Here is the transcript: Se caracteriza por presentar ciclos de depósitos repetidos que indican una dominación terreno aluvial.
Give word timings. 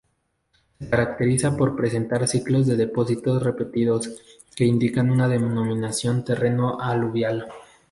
Se 0.79 0.89
caracteriza 0.89 1.55
por 1.55 1.75
presentar 1.75 2.27
ciclos 2.27 2.65
de 2.65 2.75
depósitos 2.75 3.43
repetidos 3.43 4.09
que 4.55 4.65
indican 4.65 5.11
una 5.11 5.27
dominación 5.27 6.25
terreno 6.25 6.79
aluvial. 6.81 7.45